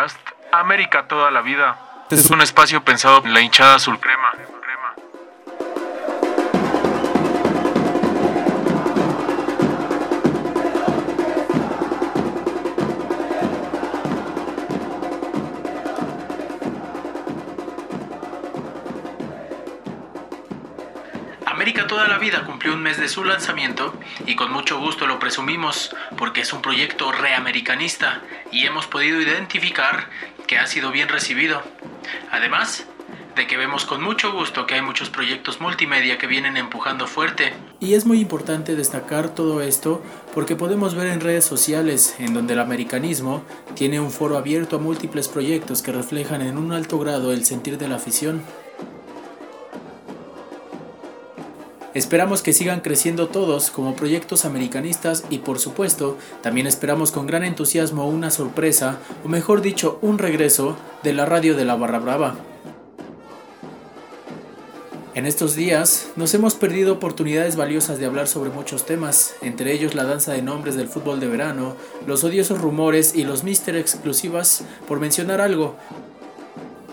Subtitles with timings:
[0.00, 0.18] Podcast
[0.52, 2.06] América toda la vida.
[2.10, 3.98] Es un espacio pensado en la hinchada azul
[21.90, 23.92] toda la vida cumplió un mes de su lanzamiento
[24.24, 28.22] y con mucho gusto lo presumimos porque es un proyecto reamericanista
[28.52, 30.08] y hemos podido identificar
[30.46, 31.64] que ha sido bien recibido.
[32.30, 32.86] Además,
[33.34, 37.54] de que vemos con mucho gusto que hay muchos proyectos multimedia que vienen empujando fuerte.
[37.80, 40.00] Y es muy importante destacar todo esto
[40.32, 43.42] porque podemos ver en redes sociales en donde el americanismo
[43.74, 47.78] tiene un foro abierto a múltiples proyectos que reflejan en un alto grado el sentir
[47.78, 48.44] de la afición.
[51.92, 57.42] Esperamos que sigan creciendo todos como proyectos americanistas y por supuesto también esperamos con gran
[57.42, 62.36] entusiasmo una sorpresa, o mejor dicho, un regreso de la radio de la Barra Brava.
[65.16, 69.96] En estos días nos hemos perdido oportunidades valiosas de hablar sobre muchos temas, entre ellos
[69.96, 71.74] la danza de nombres del fútbol de verano,
[72.06, 75.74] los odiosos rumores y los mister exclusivas, por mencionar algo,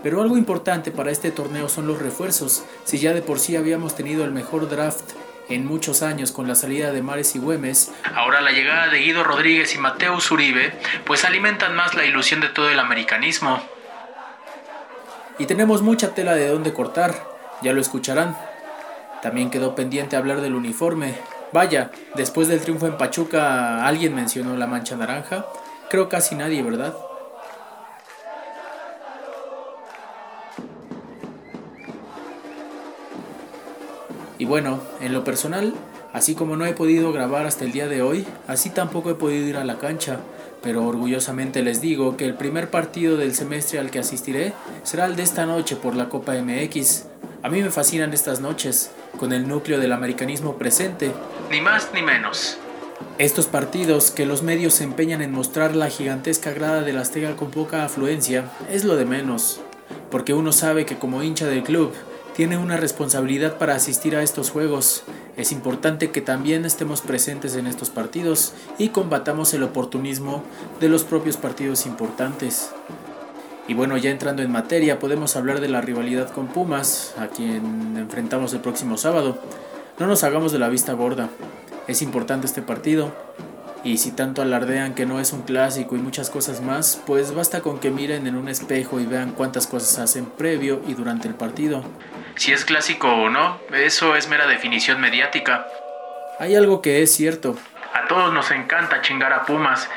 [0.03, 2.63] pero algo importante para este torneo son los refuerzos.
[2.83, 5.11] Si ya de por sí habíamos tenido el mejor draft
[5.49, 9.23] en muchos años con la salida de Mares y Güemes, ahora la llegada de Guido
[9.23, 10.73] Rodríguez y Mateo Uribe,
[11.05, 13.61] pues alimentan más la ilusión de todo el americanismo.
[15.39, 17.13] Y tenemos mucha tela de dónde cortar,
[17.61, 18.37] ya lo escucharán.
[19.21, 21.15] También quedó pendiente hablar del uniforme.
[21.53, 25.45] Vaya, después del triunfo en Pachuca, ¿alguien mencionó la mancha naranja?
[25.89, 26.93] Creo casi nadie, ¿verdad?
[34.47, 35.73] Bueno, en lo personal,
[36.13, 39.45] así como no he podido grabar hasta el día de hoy, así tampoco he podido
[39.45, 40.19] ir a la cancha,
[40.63, 44.53] pero orgullosamente les digo que el primer partido del semestre al que asistiré
[44.83, 47.05] será el de esta noche por la Copa MX.
[47.43, 51.11] A mí me fascinan estas noches, con el núcleo del americanismo presente.
[51.51, 52.57] Ni más ni menos.
[53.17, 57.35] Estos partidos que los medios se empeñan en mostrar la gigantesca grada de la Azteca
[57.35, 59.59] con poca afluencia es lo de menos,
[60.09, 61.93] porque uno sabe que como hincha del club
[62.37, 65.01] tiene una responsabilidad para asistir a estos juegos.
[65.37, 70.43] Es importante que también estemos presentes en estos partidos y combatamos el oportunismo
[70.79, 72.69] de los propios partidos importantes.
[73.67, 77.97] Y bueno, ya entrando en materia, podemos hablar de la rivalidad con Pumas, a quien
[77.97, 79.39] enfrentamos el próximo sábado.
[79.97, 81.31] No nos hagamos de la vista gorda.
[81.87, 83.13] Es importante este partido.
[83.87, 87.61] Y si tanto alardean que no es un clásico y muchas cosas más, pues basta
[87.61, 91.35] con que miren en un espejo y vean cuántas cosas hacen previo y durante el
[91.35, 91.85] partido.
[92.35, 95.67] Si es clásico o no, eso es mera definición mediática.
[96.37, 97.55] Hay algo que es cierto.
[97.93, 99.87] A todos nos encanta chingar a Pumas.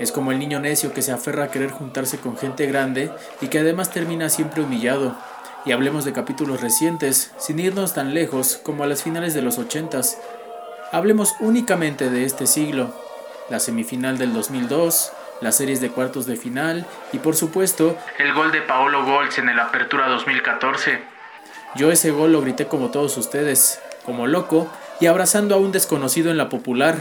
[0.00, 3.10] Es como el niño necio que se aferra a querer juntarse con gente grande
[3.42, 5.18] y que además termina siempre humillado.
[5.66, 9.58] Y hablemos de capítulos recientes, sin irnos tan lejos como a las finales de los
[9.58, 10.18] ochentas.
[10.92, 13.03] Hablemos únicamente de este siglo,
[13.50, 18.52] la semifinal del 2002, las series de cuartos de final y por supuesto el gol
[18.52, 21.02] de Paolo Golz en el Apertura 2014.
[21.76, 26.30] Yo ese gol lo grité como todos ustedes, como loco y abrazando a un desconocido
[26.30, 26.96] en la popular.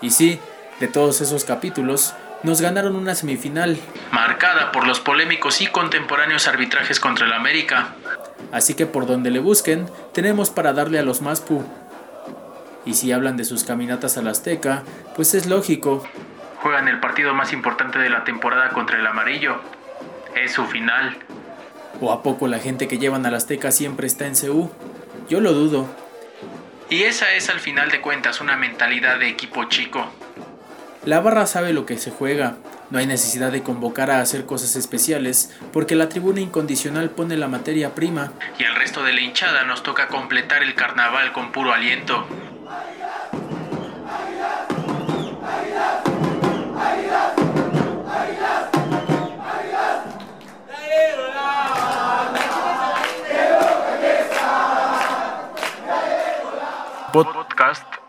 [0.00, 0.40] Y sí,
[0.80, 3.78] de todos esos capítulos, nos ganaron una semifinal.
[4.10, 7.94] Marcada por los polémicos y contemporáneos arbitrajes contra el América.
[8.50, 11.64] Así que por donde le busquen, tenemos para darle a los Maspu.
[12.84, 14.82] Y si hablan de sus caminatas al Azteca,
[15.14, 16.04] pues es lógico.
[16.60, 19.60] Juegan el partido más importante de la temporada contra el amarillo.
[20.34, 21.16] Es su final.
[22.00, 24.70] ¿O a poco la gente que llevan al Azteca siempre está en CU?
[25.28, 25.88] Yo lo dudo.
[26.90, 30.10] Y esa es al final de cuentas una mentalidad de equipo chico.
[31.04, 32.56] La barra sabe lo que se juega,
[32.90, 37.48] no hay necesidad de convocar a hacer cosas especiales, porque la tribuna incondicional pone la
[37.48, 38.32] materia prima.
[38.58, 42.26] Y al resto de la hinchada nos toca completar el carnaval con puro aliento.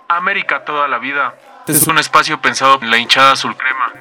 [0.07, 1.33] América toda la vida.
[1.67, 3.91] Es un espacio pensado en la hinchada azul crema.